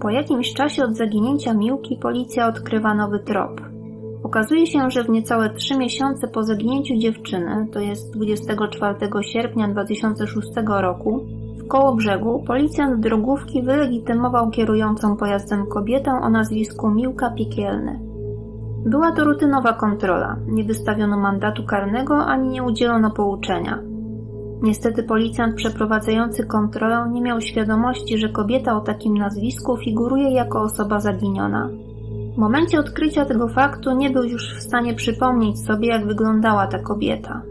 Po 0.00 0.10
jakimś 0.10 0.54
czasie 0.54 0.84
od 0.84 0.96
zaginięcia 0.96 1.54
Miłki 1.54 1.96
policja 2.02 2.48
odkrywa 2.48 2.94
nowy 2.94 3.18
trop. 3.18 3.60
Okazuje 4.22 4.66
się, 4.66 4.90
że 4.90 5.04
w 5.04 5.08
niecałe 5.08 5.50
trzy 5.50 5.78
miesiące 5.78 6.28
po 6.28 6.42
zaginięciu 6.42 6.96
dziewczyny, 6.96 7.68
to 7.72 7.80
jest 7.80 8.14
24 8.16 8.94
sierpnia 9.22 9.68
2006 9.68 10.48
roku, 10.66 11.26
w 11.58 11.68
koło 11.68 11.94
brzegu 11.94 12.44
policjant 12.46 13.00
drogówki 13.00 13.62
wylegitymował 13.62 14.50
kierującą 14.50 15.16
pojazdem 15.16 15.66
kobietę 15.66 16.10
o 16.10 16.30
nazwisku 16.30 16.90
Miłka 16.90 17.30
Piekielny. 17.30 18.00
Była 18.86 19.12
to 19.12 19.24
rutynowa 19.24 19.72
kontrola, 19.72 20.36
nie 20.46 20.64
wystawiono 20.64 21.16
mandatu 21.18 21.64
karnego 21.64 22.26
ani 22.26 22.48
nie 22.48 22.62
udzielono 22.62 23.10
pouczenia. 23.10 23.82
Niestety 24.62 25.02
policjant 25.02 25.54
przeprowadzający 25.54 26.46
kontrolę 26.46 27.10
nie 27.12 27.22
miał 27.22 27.40
świadomości, 27.40 28.18
że 28.18 28.28
kobieta 28.28 28.76
o 28.76 28.80
takim 28.80 29.18
nazwisku 29.18 29.76
figuruje 29.76 30.30
jako 30.30 30.62
osoba 30.62 31.00
zaginiona. 31.00 31.70
W 32.34 32.38
momencie 32.38 32.78
odkrycia 32.78 33.24
tego 33.24 33.48
faktu 33.48 33.96
nie 33.96 34.10
był 34.10 34.22
już 34.22 34.58
w 34.58 34.62
stanie 34.62 34.94
przypomnieć 34.94 35.64
sobie, 35.64 35.88
jak 35.88 36.06
wyglądała 36.06 36.66
ta 36.66 36.78
kobieta. 36.78 37.42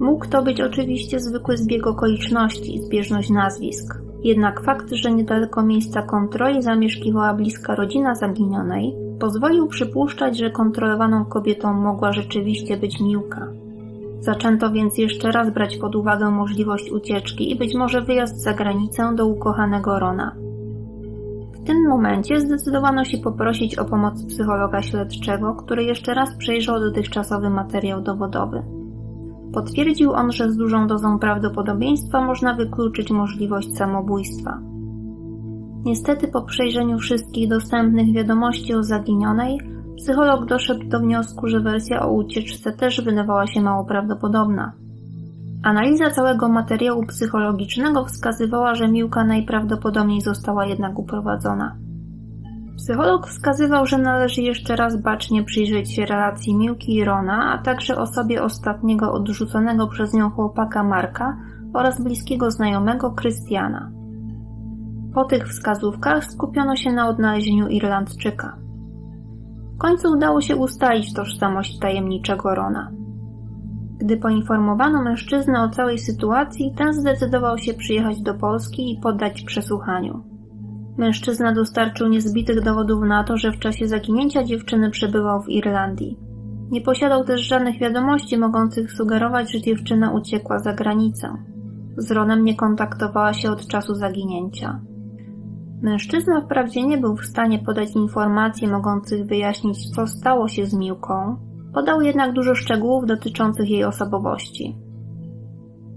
Mógł 0.00 0.28
to 0.28 0.42
być 0.42 0.60
oczywiście 0.60 1.20
zwykły 1.20 1.56
zbieg 1.56 1.86
okoliczności, 1.86 2.82
zbieżność 2.82 3.30
nazwisk. 3.30 3.98
Jednak 4.24 4.60
fakt, 4.60 4.92
że 4.92 5.12
niedaleko 5.12 5.62
miejsca 5.62 6.02
kontroli 6.02 6.62
zamieszkiwała 6.62 7.34
bliska 7.34 7.74
rodzina 7.74 8.14
zaginionej, 8.14 8.94
pozwolił 9.20 9.66
przypuszczać, 9.66 10.38
że 10.38 10.50
kontrolowaną 10.50 11.24
kobietą 11.24 11.72
mogła 11.72 12.12
rzeczywiście 12.12 12.76
być 12.76 13.00
Miłka. 13.00 13.48
Zaczęto 14.22 14.72
więc 14.72 14.98
jeszcze 14.98 15.32
raz 15.32 15.50
brać 15.50 15.76
pod 15.76 15.96
uwagę 15.96 16.30
możliwość 16.30 16.90
ucieczki 16.90 17.50
i 17.50 17.56
być 17.56 17.74
może 17.74 18.02
wyjazd 18.02 18.42
za 18.42 18.52
granicę 18.54 19.14
do 19.16 19.26
ukochanego 19.26 19.98
Rona. 19.98 20.36
W 21.54 21.64
tym 21.66 21.88
momencie 21.88 22.40
zdecydowano 22.40 23.04
się 23.04 23.18
poprosić 23.18 23.78
o 23.78 23.84
pomoc 23.84 24.26
psychologa 24.26 24.82
śledczego, 24.82 25.54
który 25.54 25.84
jeszcze 25.84 26.14
raz 26.14 26.36
przejrzał 26.36 26.80
dotychczasowy 26.80 27.50
materiał 27.50 28.02
dowodowy. 28.02 28.62
Potwierdził 29.52 30.12
on, 30.12 30.32
że 30.32 30.52
z 30.52 30.56
dużą 30.56 30.86
dozą 30.86 31.18
prawdopodobieństwa 31.18 32.24
można 32.24 32.54
wykluczyć 32.54 33.10
możliwość 33.10 33.76
samobójstwa. 33.76 34.60
Niestety 35.84 36.28
po 36.28 36.42
przejrzeniu 36.42 36.98
wszystkich 36.98 37.48
dostępnych 37.48 38.12
wiadomości 38.12 38.74
o 38.74 38.82
zaginionej, 38.82 39.60
Psycholog 40.02 40.46
doszedł 40.46 40.88
do 40.88 41.00
wniosku, 41.00 41.48
że 41.48 41.60
wersja 41.60 42.02
o 42.02 42.12
ucieczce 42.12 42.72
też 42.72 43.00
wydawała 43.00 43.46
się 43.46 43.60
mało 43.60 43.84
prawdopodobna. 43.84 44.72
Analiza 45.62 46.10
całego 46.10 46.48
materiału 46.48 47.06
psychologicznego 47.06 48.04
wskazywała, 48.04 48.74
że 48.74 48.88
Miłka 48.88 49.24
najprawdopodobniej 49.24 50.20
została 50.20 50.66
jednak 50.66 50.98
uprowadzona. 50.98 51.76
Psycholog 52.76 53.26
wskazywał, 53.26 53.86
że 53.86 53.98
należy 53.98 54.42
jeszcze 54.42 54.76
raz 54.76 55.02
bacznie 55.02 55.44
przyjrzeć 55.44 55.94
się 55.94 56.06
relacji 56.06 56.56
Miłki 56.56 56.94
i 56.94 57.04
Rona, 57.04 57.52
a 57.52 57.58
także 57.58 57.96
osobie 57.96 58.42
ostatniego 58.42 59.12
odrzuconego 59.12 59.88
przez 59.88 60.14
nią 60.14 60.30
chłopaka 60.30 60.82
Marka 60.82 61.36
oraz 61.74 62.04
bliskiego 62.04 62.50
znajomego 62.50 63.10
Krystiana. 63.10 63.90
Po 65.14 65.24
tych 65.24 65.48
wskazówkach 65.48 66.24
skupiono 66.24 66.76
się 66.76 66.92
na 66.92 67.08
odnalezieniu 67.08 67.68
Irlandczyka 67.68 68.61
końcu 69.82 70.12
udało 70.12 70.40
się 70.40 70.56
ustalić 70.56 71.14
tożsamość 71.14 71.78
tajemniczego 71.78 72.54
Rona. 72.54 72.90
Gdy 73.98 74.16
poinformowano 74.16 75.02
mężczyznę 75.02 75.62
o 75.62 75.68
całej 75.68 75.98
sytuacji, 75.98 76.74
ten 76.76 76.92
zdecydował 76.92 77.58
się 77.58 77.74
przyjechać 77.74 78.22
do 78.22 78.34
Polski 78.34 78.92
i 78.92 79.00
poddać 79.00 79.42
przesłuchaniu. 79.42 80.24
Mężczyzna 80.98 81.54
dostarczył 81.54 82.08
niezbitych 82.08 82.60
dowodów 82.60 83.04
na 83.04 83.24
to, 83.24 83.36
że 83.36 83.52
w 83.52 83.58
czasie 83.58 83.88
zaginięcia 83.88 84.44
dziewczyny 84.44 84.90
przebywał 84.90 85.42
w 85.42 85.48
Irlandii. 85.48 86.18
Nie 86.70 86.80
posiadał 86.80 87.24
też 87.24 87.40
żadnych 87.40 87.78
wiadomości 87.78 88.38
mogących 88.38 88.92
sugerować, 88.92 89.52
że 89.52 89.60
dziewczyna 89.60 90.12
uciekła 90.12 90.58
za 90.58 90.72
granicę. 90.72 91.36
Z 91.96 92.10
Ronem 92.10 92.44
nie 92.44 92.56
kontaktowała 92.56 93.32
się 93.32 93.50
od 93.50 93.66
czasu 93.66 93.94
zaginięcia. 93.94 94.80
Mężczyzna 95.82 96.40
wprawdzie 96.40 96.86
nie 96.86 96.98
był 96.98 97.16
w 97.16 97.26
stanie 97.26 97.58
podać 97.58 97.90
informacji 97.94 98.68
mogących 98.68 99.26
wyjaśnić, 99.26 99.90
co 99.90 100.06
stało 100.06 100.48
się 100.48 100.66
z 100.66 100.74
Miłką, 100.74 101.36
podał 101.74 102.00
jednak 102.00 102.32
dużo 102.32 102.54
szczegółów 102.54 103.06
dotyczących 103.06 103.70
jej 103.70 103.84
osobowości. 103.84 104.76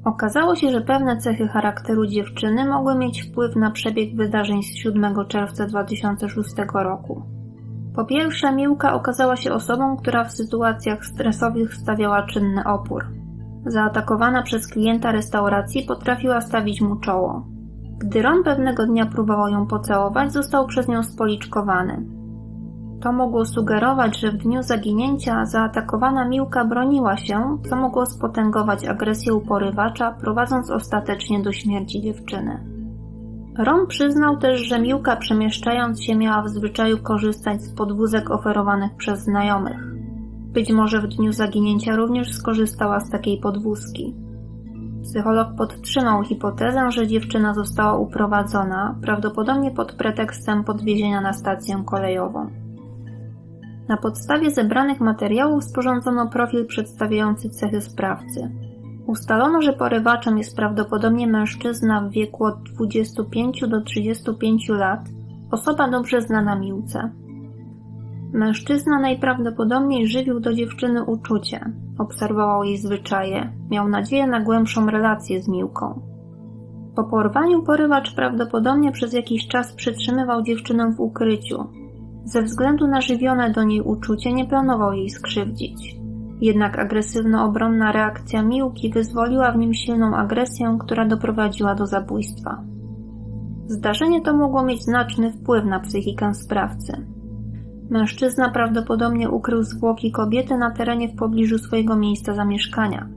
Okazało 0.05 0.55
się, 0.55 0.71
że 0.71 0.81
pewne 0.81 1.17
cechy 1.17 1.47
charakteru 1.47 2.05
dziewczyny 2.05 2.65
mogły 2.65 2.95
mieć 2.97 3.21
wpływ 3.21 3.55
na 3.55 3.71
przebieg 3.71 4.15
wydarzeń 4.15 4.63
z 4.63 4.75
7 4.75 5.15
czerwca 5.27 5.65
2006 5.65 6.55
roku. 6.73 7.23
Po 7.95 8.05
pierwsze, 8.05 8.55
Miłka 8.55 8.93
okazała 8.93 9.35
się 9.35 9.53
osobą, 9.53 9.97
która 9.97 10.23
w 10.23 10.31
sytuacjach 10.31 11.05
stresowych 11.05 11.73
stawiała 11.75 12.23
czynny 12.23 12.63
opór. 12.63 13.05
Zaatakowana 13.65 14.43
przez 14.43 14.67
klienta 14.67 15.11
restauracji 15.11 15.83
potrafiła 15.83 16.41
stawić 16.41 16.81
mu 16.81 16.95
czoło. 16.95 17.54
Gdy 17.97 18.21
Ron 18.21 18.43
pewnego 18.43 18.85
dnia 18.85 19.05
próbował 19.05 19.47
ją 19.47 19.67
pocałować, 19.67 20.33
został 20.33 20.67
przez 20.67 20.87
nią 20.87 21.03
spoliczkowany. 21.03 22.05
To 23.01 23.11
mogło 23.13 23.45
sugerować, 23.45 24.19
że 24.19 24.31
w 24.31 24.37
dniu 24.37 24.63
zaginięcia 24.63 25.45
zaatakowana 25.45 26.27
Miłka 26.27 26.65
broniła 26.65 27.17
się, 27.17 27.57
co 27.69 27.75
mogło 27.75 28.05
spotęgować 28.05 28.85
agresję 28.85 29.33
uporywacza, 29.33 30.11
prowadząc 30.11 30.71
ostatecznie 30.71 31.43
do 31.43 31.51
śmierci 31.51 32.01
dziewczyny. 32.01 32.75
Ron 33.57 33.87
przyznał 33.87 34.37
też, 34.37 34.61
że 34.61 34.79
Miłka 34.79 35.15
przemieszczając 35.15 36.03
się 36.03 36.15
miała 36.15 36.43
w 36.43 36.49
zwyczaju 36.49 36.97
korzystać 36.97 37.63
z 37.63 37.75
podwózek 37.75 38.31
oferowanych 38.31 38.95
przez 38.95 39.19
znajomych. 39.19 39.95
Być 40.53 40.71
może 40.71 41.01
w 41.01 41.07
dniu 41.07 41.33
zaginięcia 41.33 41.95
również 41.95 42.33
skorzystała 42.33 42.99
z 42.99 43.09
takiej 43.09 43.39
podwózki. 43.39 44.24
Psycholog 45.05 45.55
podtrzymał 45.57 46.23
hipotezę, 46.23 46.91
że 46.91 47.07
dziewczyna 47.07 47.53
została 47.53 47.97
uprowadzona, 47.97 48.95
prawdopodobnie 49.01 49.71
pod 49.71 49.93
pretekstem 49.93 50.63
podwiezienia 50.63 51.21
na 51.21 51.33
stację 51.33 51.83
kolejową. 51.85 52.49
Na 53.87 53.97
podstawie 53.97 54.51
zebranych 54.51 54.99
materiałów 54.99 55.63
sporządzono 55.63 56.29
profil 56.29 56.65
przedstawiający 56.65 57.49
cechy 57.49 57.81
sprawcy. 57.81 58.51
Ustalono, 59.07 59.61
że 59.61 59.73
porywaczem 59.73 60.37
jest 60.37 60.55
prawdopodobnie 60.55 61.27
mężczyzna 61.27 62.01
w 62.01 62.11
wieku 62.11 62.45
od 62.45 62.63
25 62.63 63.63
do 63.67 63.81
35 63.81 64.69
lat, 64.69 65.09
osoba 65.51 65.89
dobrze 65.89 66.21
znana 66.21 66.55
Miłce. 66.55 67.11
Mężczyzna 68.33 68.99
najprawdopodobniej 68.99 70.07
żywił 70.07 70.39
do 70.39 70.53
dziewczyny 70.53 71.03
uczucie, 71.03 71.71
obserwował 71.97 72.63
jej 72.63 72.77
zwyczaje, 72.77 73.53
miał 73.71 73.89
nadzieję 73.89 74.27
na 74.27 74.41
głębszą 74.41 74.85
relację 74.85 75.41
z 75.41 75.47
Miłką. 75.47 76.01
Po 76.95 77.03
porwaniu 77.03 77.63
porywacz 77.63 78.15
prawdopodobnie 78.15 78.91
przez 78.91 79.13
jakiś 79.13 79.47
czas 79.47 79.73
przytrzymywał 79.73 80.43
dziewczynę 80.43 80.91
w 80.91 80.99
ukryciu. 80.99 81.67
Ze 82.23 82.41
względu 82.41 82.87
na 82.87 83.01
żywione 83.01 83.51
do 83.51 83.63
niej 83.63 83.81
uczucie 83.81 84.33
nie 84.33 84.45
planował 84.45 84.93
jej 84.93 85.09
skrzywdzić. 85.09 85.95
Jednak 86.41 86.79
agresywno-obronna 86.79 87.91
reakcja 87.91 88.41
Miłki 88.41 88.89
wyzwoliła 88.89 89.51
w 89.51 89.57
nim 89.57 89.73
silną 89.73 90.15
agresję, 90.15 90.77
która 90.79 91.05
doprowadziła 91.05 91.75
do 91.75 91.85
zabójstwa. 91.85 92.63
Zdarzenie 93.67 94.21
to 94.21 94.37
mogło 94.37 94.63
mieć 94.63 94.83
znaczny 94.83 95.31
wpływ 95.31 95.65
na 95.65 95.79
psychikę 95.79 96.33
sprawcy. 96.33 97.14
Mężczyzna 97.89 98.49
prawdopodobnie 98.49 99.29
ukrył 99.29 99.63
zwłoki 99.63 100.11
kobiety 100.11 100.57
na 100.57 100.71
terenie 100.71 101.09
w 101.09 101.15
pobliżu 101.15 101.57
swojego 101.57 101.95
miejsca 101.95 102.33
zamieszkania. 102.33 103.09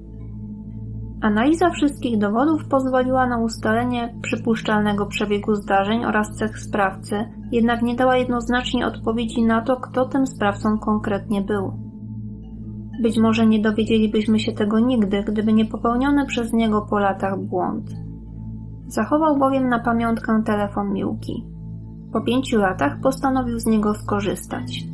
Analiza 1.20 1.70
wszystkich 1.70 2.18
dowodów 2.18 2.68
pozwoliła 2.68 3.26
na 3.26 3.38
ustalenie 3.38 4.14
przypuszczalnego 4.22 5.06
przebiegu 5.06 5.54
zdarzeń 5.54 6.04
oraz 6.04 6.36
cech 6.36 6.58
sprawcy, 6.58 7.16
jednak 7.52 7.82
nie 7.82 7.94
dała 7.94 8.16
jednoznacznie 8.16 8.86
odpowiedzi 8.86 9.42
na 9.42 9.62
to, 9.62 9.76
kto 9.76 10.04
tym 10.04 10.26
sprawcą 10.26 10.78
konkretnie 10.78 11.42
był. 11.42 11.72
Być 13.02 13.18
może 13.18 13.46
nie 13.46 13.60
dowiedzielibyśmy 13.60 14.38
się 14.38 14.52
tego 14.52 14.80
nigdy, 14.80 15.22
gdyby 15.22 15.52
nie 15.52 15.64
popełniony 15.64 16.26
przez 16.26 16.52
niego 16.52 16.86
po 16.90 16.98
latach 16.98 17.38
błąd. 17.38 17.90
Zachował 18.86 19.38
bowiem 19.38 19.68
na 19.68 19.78
pamiątkę 19.78 20.42
telefon 20.46 20.92
Miłki. 20.92 21.44
Po 22.12 22.20
pięciu 22.20 22.58
latach 22.58 23.00
postanowił 23.00 23.58
z 23.58 23.66
niego 23.66 23.94
skorzystać. 23.94 24.84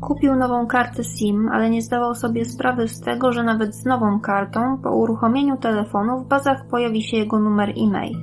Kupił 0.00 0.36
nową 0.36 0.66
kartę 0.66 1.04
SIM, 1.04 1.48
ale 1.48 1.70
nie 1.70 1.82
zdawał 1.82 2.14
sobie 2.14 2.44
sprawy 2.44 2.88
z 2.88 3.00
tego, 3.00 3.32
że 3.32 3.42
nawet 3.42 3.74
z 3.74 3.84
nową 3.84 4.20
kartą 4.20 4.78
po 4.82 4.96
uruchomieniu 4.96 5.56
telefonu 5.56 6.18
w 6.18 6.28
bazach 6.28 6.66
pojawi 6.66 7.02
się 7.02 7.16
jego 7.16 7.38
numer 7.38 7.72
e-mail. 7.76 8.16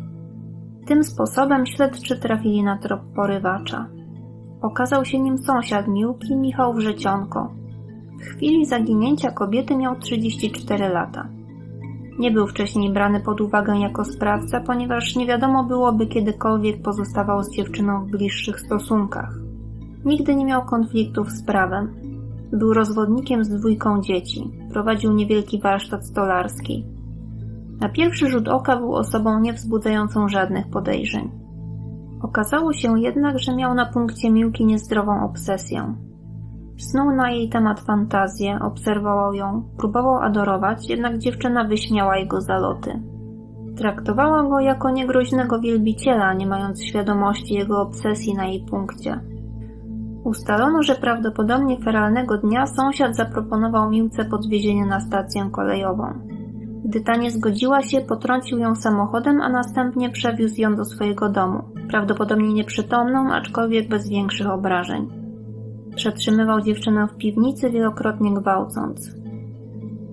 Tym 0.85 1.03
sposobem 1.03 1.65
śledczy 1.65 2.19
trafili 2.19 2.63
na 2.63 2.77
trop 2.77 3.01
porywacza. 3.15 3.87
Okazał 4.61 5.05
się 5.05 5.19
nim 5.19 5.37
sąsiad 5.37 5.87
Miłki, 5.87 6.35
Michał 6.35 6.73
Wrzecionko. 6.73 7.53
W 8.19 8.23
chwili 8.23 8.65
zaginięcia 8.65 9.31
kobiety 9.31 9.75
miał 9.75 9.95
34 9.95 10.89
lata. 10.89 11.38
Nie 12.19 12.31
był 12.31 12.47
wcześniej 12.47 12.93
brany 12.93 13.19
pod 13.19 13.41
uwagę 13.41 13.79
jako 13.79 14.05
sprawca, 14.05 14.61
ponieważ 14.61 15.15
nie 15.15 15.27
wiadomo 15.27 15.63
byłoby 15.63 16.07
kiedykolwiek 16.07 16.81
pozostawał 16.81 17.43
z 17.43 17.51
dziewczyną 17.51 18.05
w 18.05 18.11
bliższych 18.11 18.59
stosunkach. 18.59 19.35
Nigdy 20.05 20.35
nie 20.35 20.45
miał 20.45 20.65
konfliktów 20.65 21.31
z 21.31 21.43
prawem. 21.43 21.95
Był 22.51 22.73
rozwodnikiem 22.73 23.43
z 23.43 23.49
dwójką 23.49 24.01
dzieci. 24.01 24.51
Prowadził 24.71 25.13
niewielki 25.13 25.61
warsztat 25.61 26.07
stolarski. 26.07 26.85
Na 27.79 27.89
pierwszy 27.89 28.29
rzut 28.29 28.47
oka 28.47 28.77
był 28.77 28.95
osobą 28.95 29.39
niewzbudzającą 29.39 30.29
żadnych 30.29 30.69
podejrzeń. 30.69 31.31
Okazało 32.21 32.73
się 32.73 32.99
jednak, 32.99 33.39
że 33.39 33.55
miał 33.55 33.73
na 33.73 33.85
punkcie 33.85 34.31
Miłki 34.31 34.65
niezdrową 34.65 35.25
obsesję. 35.25 35.95
Snuł 36.79 37.11
na 37.11 37.31
jej 37.31 37.49
temat 37.49 37.79
fantazję, 37.79 38.59
obserwował 38.61 39.33
ją, 39.33 39.63
próbował 39.77 40.17
adorować, 40.17 40.89
jednak 40.89 41.17
dziewczyna 41.17 41.63
wyśmiała 41.63 42.17
jego 42.17 42.41
zaloty. 42.41 43.01
Traktowała 43.77 44.43
go 44.43 44.59
jako 44.59 44.89
niegroźnego 44.89 45.59
wielbiciela, 45.59 46.33
nie 46.33 46.47
mając 46.47 46.83
świadomości 46.83 47.53
jego 47.53 47.81
obsesji 47.81 48.33
na 48.33 48.45
jej 48.45 48.65
punkcie. 48.65 49.19
Ustalono, 50.23 50.83
że 50.83 50.95
prawdopodobnie 50.95 51.77
feralnego 51.83 52.37
dnia 52.37 52.67
sąsiad 52.67 53.15
zaproponował 53.15 53.89
Miłce 53.89 54.25
podwiezienie 54.25 54.85
na 54.85 54.99
stację 54.99 55.49
kolejową. 55.51 56.13
Gdy 56.85 57.01
ta 57.01 57.15
nie 57.15 57.31
zgodziła 57.31 57.81
się, 57.81 58.01
potrącił 58.01 58.57
ją 58.57 58.75
samochodem, 58.75 59.41
a 59.41 59.49
następnie 59.49 60.09
przewiózł 60.09 60.61
ją 60.61 60.75
do 60.75 60.85
swojego 60.85 61.29
domu, 61.29 61.63
prawdopodobnie 61.89 62.53
nieprzytomną, 62.53 63.33
aczkolwiek 63.33 63.89
bez 63.89 64.09
większych 64.09 64.49
obrażeń. 64.49 65.18
Przetrzymywał 65.99 66.61
dziewczynę 66.61 67.07
w 67.07 67.17
piwnicy, 67.17 67.69
wielokrotnie 67.69 68.33
gwałcąc. 68.33 69.11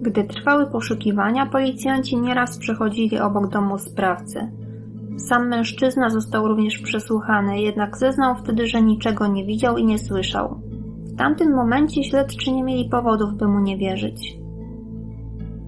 Gdy 0.03 0.25
trwały 0.25 0.67
poszukiwania, 0.67 1.47
policjanci 1.47 2.21
nieraz 2.21 2.59
przechodzili 2.59 3.19
obok 3.19 3.49
domu 3.49 3.79
sprawcy. 3.79 4.51
Sam 5.17 5.49
mężczyzna 5.49 6.11
został 6.11 6.49
również 6.49 6.79
przesłuchany, 6.79 7.61
jednak 7.61 7.97
zeznał 7.97 8.35
wtedy, 8.37 8.67
że 8.67 8.83
niczego 8.83 9.27
nie 9.27 9.45
widział 9.45 9.77
i 9.77 9.85
nie 9.85 9.99
słyszał. 9.99 10.61
W 11.05 11.17
tamtym 11.17 11.55
momencie 11.55 12.05
śledczy 12.05 12.53
nie 12.53 12.65
mieli 12.65 12.89
powodów, 12.89 13.35
by 13.35 13.49
mu 13.49 13.61
nie 13.61 13.77
wierzyć. 13.77 14.39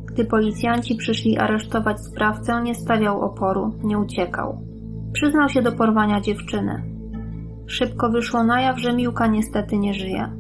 Gdy 0.05 0.25
policjanci 0.25 0.95
przyszli 0.95 1.39
aresztować 1.39 2.01
sprawcę, 2.01 2.63
nie 2.63 2.75
stawiał 2.75 3.21
oporu, 3.21 3.73
nie 3.85 3.99
uciekał. 3.99 4.63
Przyznał 5.13 5.49
się 5.49 5.63
do 5.63 5.73
porwania 5.73 6.21
dziewczyny. 6.21 6.98
Szybko 7.69 8.11
wyszło 8.11 8.45
na 8.45 8.61
jaw, 8.61 8.79
że 8.79 8.93
Miłka 8.93 9.27
niestety 9.27 9.79
nie 9.79 9.95
żyje. 9.95 10.33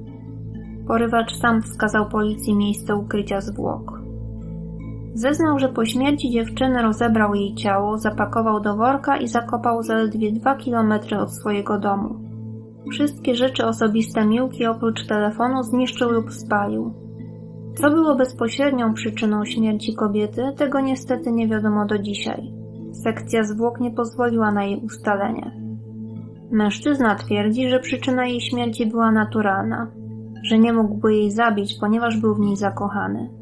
Porywacz 0.86 1.36
sam 1.36 1.62
wskazał 1.62 2.08
policji 2.08 2.54
miejsce 2.54 2.96
ukrycia 2.96 3.40
zwłok. 3.40 4.00
Zeznał, 5.14 5.58
że 5.58 5.68
po 5.68 5.84
śmierci 5.84 6.30
dziewczyny 6.30 6.82
rozebrał 6.82 7.34
jej 7.34 7.54
ciało, 7.54 7.98
zapakował 7.98 8.60
do 8.60 8.76
worka 8.76 9.16
i 9.16 9.28
zakopał 9.28 9.82
zaledwie 9.82 10.32
dwa 10.32 10.56
kilometry 10.56 11.18
od 11.18 11.34
swojego 11.34 11.78
domu. 11.78 12.14
Wszystkie 12.90 13.34
rzeczy 13.34 13.66
osobiste 13.66 14.26
Miłki 14.26 14.66
oprócz 14.66 15.06
telefonu 15.06 15.62
zniszczył 15.62 16.10
lub 16.10 16.32
spalił. 16.32 16.94
Co 17.74 17.90
było 17.90 18.16
bezpośrednią 18.16 18.94
przyczyną 18.94 19.44
śmierci 19.44 19.94
kobiety, 19.94 20.42
tego 20.56 20.80
niestety 20.80 21.32
nie 21.32 21.48
wiadomo 21.48 21.86
do 21.86 21.98
dzisiaj. 21.98 22.52
Sekcja 22.92 23.44
zwłok 23.44 23.80
nie 23.80 23.90
pozwoliła 23.90 24.52
na 24.52 24.64
jej 24.64 24.76
ustalenie. 24.76 25.67
Mężczyzna 26.50 27.14
twierdzi, 27.14 27.68
że 27.70 27.80
przyczyna 27.80 28.26
jej 28.26 28.40
śmierci 28.40 28.86
była 28.86 29.12
naturalna, 29.12 29.90
że 30.42 30.58
nie 30.58 30.72
mógłby 30.72 31.14
jej 31.14 31.30
zabić, 31.30 31.76
ponieważ 31.80 32.16
był 32.16 32.34
w 32.34 32.40
niej 32.40 32.56
zakochany. 32.56 33.37